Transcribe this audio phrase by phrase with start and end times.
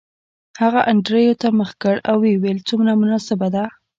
[0.61, 3.63] هغه انډریو ته مخ کړ او ویې ویل څومره مناسبه ده